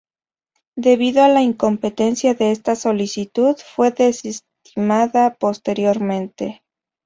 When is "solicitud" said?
2.75-3.55